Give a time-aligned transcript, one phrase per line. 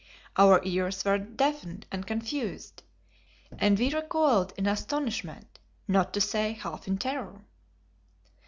[0.35, 2.81] Our ears were deafened and confused,
[3.59, 7.45] and we recoiled in astonishment, not to say, half in terror.